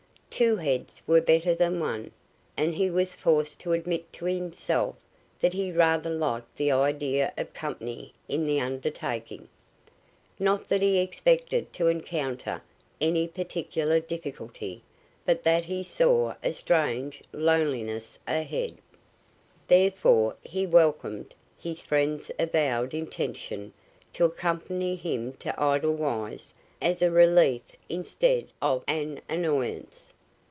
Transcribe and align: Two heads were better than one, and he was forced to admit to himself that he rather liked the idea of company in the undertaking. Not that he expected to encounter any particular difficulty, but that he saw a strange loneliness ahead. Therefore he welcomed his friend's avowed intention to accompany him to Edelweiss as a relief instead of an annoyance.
Two 0.33 0.55
heads 0.55 1.01
were 1.05 1.21
better 1.21 1.53
than 1.53 1.79
one, 1.81 2.09
and 2.57 2.73
he 2.73 2.89
was 2.89 3.11
forced 3.11 3.59
to 3.59 3.73
admit 3.73 4.11
to 4.13 4.25
himself 4.25 4.95
that 5.39 5.53
he 5.53 5.71
rather 5.73 6.09
liked 6.09 6.55
the 6.55 6.71
idea 6.71 7.31
of 7.37 7.53
company 7.53 8.11
in 8.29 8.45
the 8.45 8.59
undertaking. 8.59 9.49
Not 10.39 10.69
that 10.69 10.81
he 10.81 10.97
expected 10.97 11.71
to 11.73 11.89
encounter 11.89 12.63
any 12.99 13.27
particular 13.27 13.99
difficulty, 13.99 14.81
but 15.25 15.43
that 15.43 15.65
he 15.65 15.83
saw 15.83 16.35
a 16.41 16.53
strange 16.53 17.21
loneliness 17.33 18.17
ahead. 18.25 18.77
Therefore 19.67 20.37
he 20.41 20.65
welcomed 20.65 21.35
his 21.59 21.81
friend's 21.81 22.31
avowed 22.39 22.93
intention 22.95 23.73
to 24.13 24.25
accompany 24.25 24.95
him 24.95 25.33
to 25.33 25.49
Edelweiss 25.61 26.53
as 26.81 27.01
a 27.03 27.11
relief 27.11 27.61
instead 27.89 28.47
of 28.59 28.83
an 28.87 29.21
annoyance. 29.29 30.13